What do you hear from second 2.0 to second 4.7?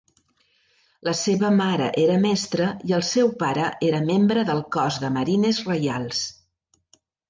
era mestra i el seu pare era membre del